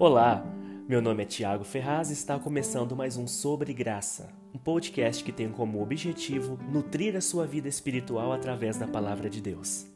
[0.00, 0.44] Olá,
[0.88, 5.32] meu nome é Tiago Ferraz e está começando mais um Sobre Graça, um podcast que
[5.32, 9.88] tem como objetivo nutrir a sua vida espiritual através da palavra de Deus.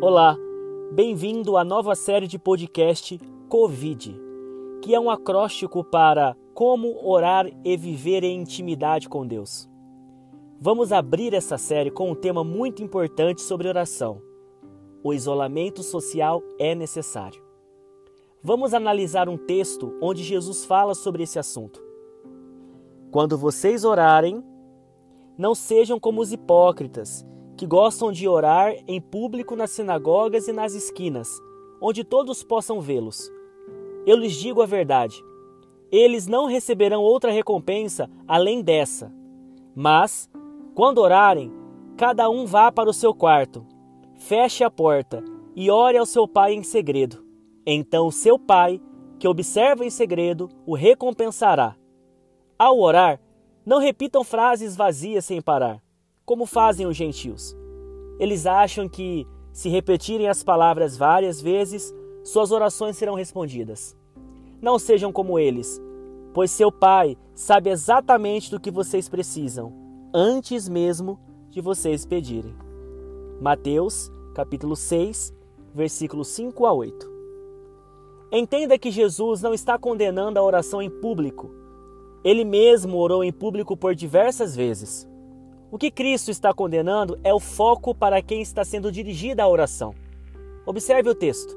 [0.00, 0.36] Olá,
[0.92, 3.18] bem-vindo à nova série de podcast
[3.48, 4.16] Covid,
[4.80, 9.69] que é um acróstico para como orar e viver em intimidade com Deus.
[10.62, 14.20] Vamos abrir essa série com um tema muito importante sobre oração.
[15.02, 17.42] O isolamento social é necessário.
[18.42, 21.82] Vamos analisar um texto onde Jesus fala sobre esse assunto.
[23.10, 24.44] Quando vocês orarem,
[25.38, 27.24] não sejam como os hipócritas,
[27.56, 31.40] que gostam de orar em público nas sinagogas e nas esquinas,
[31.80, 33.32] onde todos possam vê-los.
[34.04, 35.24] Eu lhes digo a verdade:
[35.90, 39.10] eles não receberão outra recompensa além dessa.
[39.74, 40.28] Mas
[40.74, 41.52] quando orarem,
[41.96, 43.66] cada um vá para o seu quarto,
[44.16, 45.22] feche a porta
[45.54, 47.24] e ore ao seu pai em segredo.
[47.66, 48.80] Então o seu pai,
[49.18, 51.76] que observa em segredo, o recompensará.
[52.58, 53.20] Ao orar,
[53.66, 55.82] não repitam frases vazias sem parar,
[56.24, 57.56] como fazem os gentios.
[58.18, 63.96] Eles acham que, se repetirem as palavras várias vezes, suas orações serão respondidas.
[64.62, 65.82] Não sejam como eles,
[66.32, 71.18] pois seu pai sabe exatamente do que vocês precisam antes mesmo
[71.50, 72.54] de vocês pedirem.
[73.40, 75.34] Mateus, capítulo 6,
[75.74, 77.10] versículos 5 a 8.
[78.32, 81.50] Entenda que Jesus não está condenando a oração em público.
[82.22, 85.08] Ele mesmo orou em público por diversas vezes.
[85.70, 89.94] O que Cristo está condenando é o foco para quem está sendo dirigida a oração.
[90.66, 91.56] Observe o texto.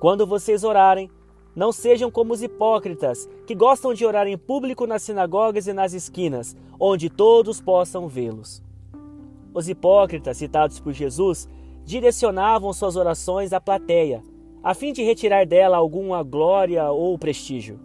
[0.00, 1.10] Quando vocês orarem,
[1.54, 5.92] não sejam como os hipócritas, que gostam de orar em público nas sinagogas e nas
[5.92, 8.62] esquinas, onde todos possam vê-los.
[9.52, 11.48] Os hipócritas, citados por Jesus,
[11.84, 14.22] direcionavam suas orações à plateia,
[14.62, 17.78] a fim de retirar dela alguma glória ou prestígio.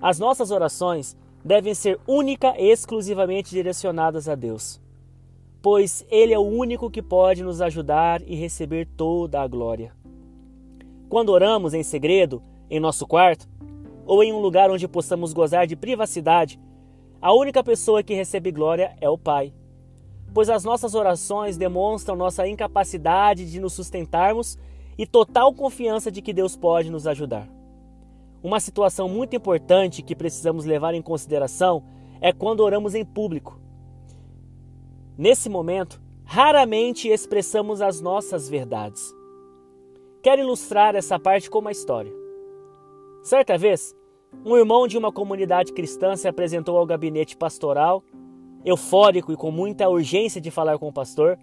[0.00, 4.80] As nossas orações devem ser única e exclusivamente direcionadas a Deus,
[5.60, 9.92] pois Ele é o único que pode nos ajudar e receber toda a glória.
[11.08, 13.48] Quando oramos em segredo, em nosso quarto
[14.06, 16.60] ou em um lugar onde possamos gozar de privacidade,
[17.20, 19.54] a única pessoa que recebe glória é o Pai.
[20.32, 24.58] Pois as nossas orações demonstram nossa incapacidade de nos sustentarmos
[24.98, 27.48] e total confiança de que Deus pode nos ajudar.
[28.42, 31.82] Uma situação muito importante que precisamos levar em consideração
[32.20, 33.58] é quando oramos em público.
[35.16, 39.14] Nesse momento, raramente expressamos as nossas verdades.
[40.22, 42.23] Quero ilustrar essa parte com uma história.
[43.24, 43.96] Certa vez,
[44.44, 48.04] um irmão de uma comunidade cristã se apresentou ao gabinete pastoral,
[48.62, 51.38] eufórico e com muita urgência de falar com o pastor.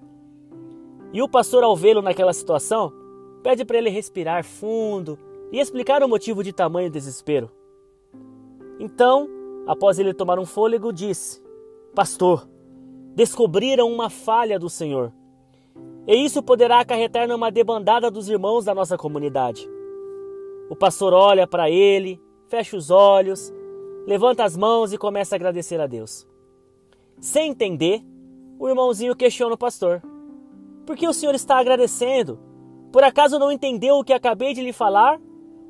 [1.12, 2.94] E o pastor, ao vê-lo naquela situação,
[3.42, 5.18] pede para ele respirar fundo
[5.52, 7.50] e explicar o motivo de tamanho desespero.
[8.80, 9.28] Então,
[9.66, 11.42] após ele tomar um fôlego, disse:
[11.96, 12.48] Pastor,
[13.16, 15.12] descobriram uma falha do Senhor.
[16.06, 19.68] E isso poderá acarretar numa debandada dos irmãos da nossa comunidade.
[20.72, 22.18] O pastor olha para ele,
[22.48, 23.54] fecha os olhos,
[24.08, 26.26] levanta as mãos e começa a agradecer a Deus.
[27.20, 28.02] Sem entender,
[28.58, 30.02] o irmãozinho questiona o pastor:
[30.86, 32.40] Por que o senhor está agradecendo?
[32.90, 35.20] Por acaso não entendeu o que acabei de lhe falar?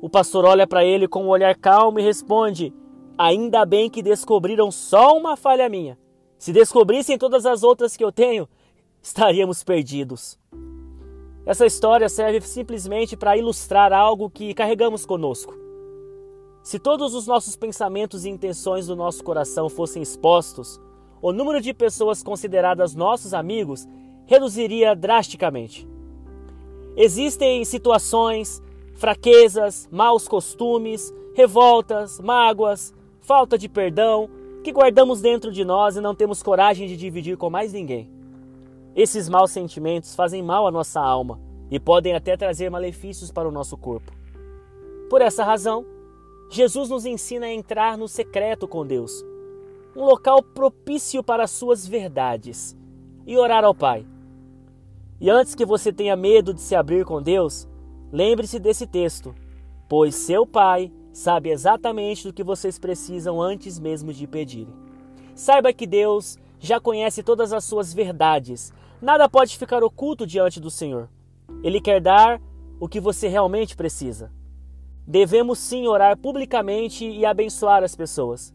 [0.00, 2.72] O pastor olha para ele com um olhar calmo e responde:
[3.18, 5.98] Ainda bem que descobriram só uma falha minha.
[6.38, 8.48] Se descobrissem todas as outras que eu tenho,
[9.02, 10.38] estaríamos perdidos.
[11.44, 15.54] Essa história serve simplesmente para ilustrar algo que carregamos conosco.
[16.62, 20.80] Se todos os nossos pensamentos e intenções do nosso coração fossem expostos,
[21.20, 23.88] o número de pessoas consideradas nossos amigos
[24.26, 25.88] reduziria drasticamente.
[26.96, 28.62] Existem situações,
[28.94, 34.30] fraquezas, maus costumes, revoltas, mágoas, falta de perdão
[34.62, 38.11] que guardamos dentro de nós e não temos coragem de dividir com mais ninguém.
[38.94, 41.40] Esses maus sentimentos fazem mal à nossa alma
[41.70, 44.12] e podem até trazer malefícios para o nosso corpo.
[45.08, 45.86] Por essa razão,
[46.50, 49.24] Jesus nos ensina a entrar no secreto com Deus,
[49.96, 52.76] um local propício para as suas verdades,
[53.26, 54.06] e orar ao Pai.
[55.18, 57.66] E antes que você tenha medo de se abrir com Deus,
[58.12, 59.34] lembre-se desse texto,
[59.88, 64.74] pois seu Pai sabe exatamente do que vocês precisam antes mesmo de pedirem.
[65.34, 68.72] Saiba que Deus já conhece todas as suas verdades
[69.02, 71.08] Nada pode ficar oculto diante do Senhor.
[71.60, 72.40] Ele quer dar
[72.78, 74.30] o que você realmente precisa.
[75.04, 78.54] Devemos sim orar publicamente e abençoar as pessoas.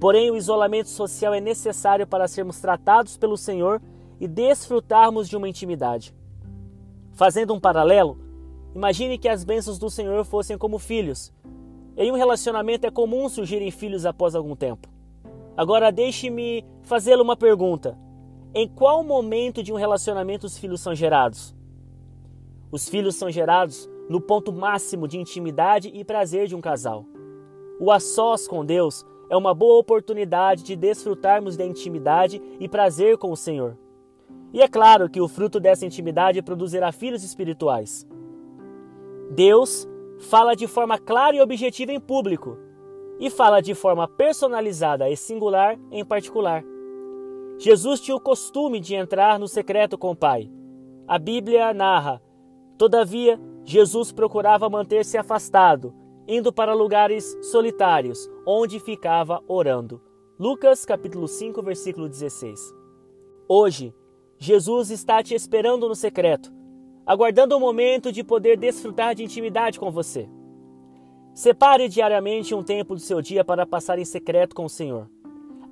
[0.00, 3.82] Porém, o isolamento social é necessário para sermos tratados pelo Senhor
[4.18, 6.14] e desfrutarmos de uma intimidade.
[7.12, 8.18] Fazendo um paralelo,
[8.74, 11.30] imagine que as bênçãos do Senhor fossem como filhos.
[11.98, 14.88] Em um relacionamento é comum surgirem filhos após algum tempo.
[15.56, 17.98] Agora deixe-me fazê-lo uma pergunta.
[18.54, 21.54] Em qual momento de um relacionamento os filhos são gerados?
[22.70, 27.04] Os filhos são gerados no ponto máximo de intimidade e prazer de um casal.
[27.78, 33.18] O a sós com Deus é uma boa oportunidade de desfrutarmos da intimidade e prazer
[33.18, 33.76] com o Senhor.
[34.52, 38.06] E é claro que o fruto dessa intimidade produzirá filhos espirituais.
[39.30, 39.88] Deus
[40.18, 42.58] fala de forma clara e objetiva em público
[43.18, 46.64] e fala de forma personalizada e singular em particular.
[47.58, 50.50] Jesus tinha o costume de entrar no secreto com o Pai.
[51.06, 52.22] A Bíblia narra:
[52.76, 55.94] todavia, Jesus procurava manter-se afastado
[56.26, 60.00] indo para lugares solitários, onde ficava orando.
[60.38, 62.72] Lucas capítulo 5, versículo 16.
[63.48, 63.94] Hoje,
[64.38, 66.52] Jesus está te esperando no secreto,
[67.04, 70.28] aguardando o momento de poder desfrutar de intimidade com você.
[71.34, 75.08] Separe diariamente um tempo do seu dia para passar em secreto com o Senhor.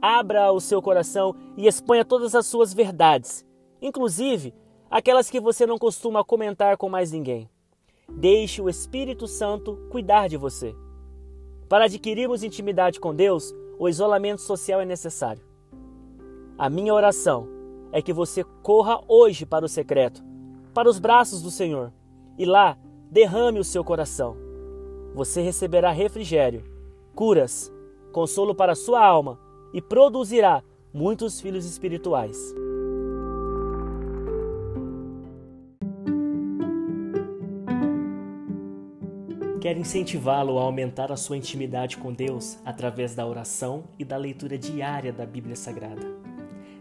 [0.01, 3.45] Abra o seu coração e exponha todas as suas verdades,
[3.83, 4.55] inclusive
[4.91, 7.49] aquelas que você não costuma comentar com mais ninguém.
[8.09, 10.75] Deixe o Espírito Santo cuidar de você.
[11.69, 15.43] Para adquirirmos intimidade com Deus, o isolamento social é necessário.
[16.56, 17.47] A minha oração
[17.93, 20.25] é que você corra hoje para o secreto,
[20.73, 21.93] para os braços do Senhor,
[22.39, 22.79] e lá
[23.11, 24.50] derrame o seu coração.
[25.15, 26.65] Você receberá refrigério,
[27.15, 27.73] curas,
[28.12, 29.39] consolo para sua alma
[29.73, 30.62] e produzirá
[30.93, 32.55] muitos filhos espirituais.
[39.61, 44.56] Quero incentivá-lo a aumentar a sua intimidade com Deus através da oração e da leitura
[44.56, 46.06] diária da Bíblia Sagrada.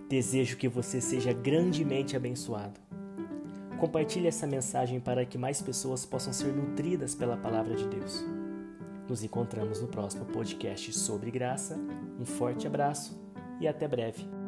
[0.07, 2.88] Desejo que você seja grandemente abençoado.
[3.79, 8.25] Compartilhe essa mensagem para que mais pessoas possam ser nutridas pela palavra de Deus.
[9.07, 11.79] Nos encontramos no próximo podcast sobre graça.
[12.19, 13.17] Um forte abraço
[13.59, 14.38] e até breve.